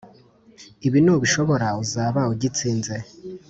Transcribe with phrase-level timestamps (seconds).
[0.87, 2.95] ibi nubishobora uzaba ugitsinze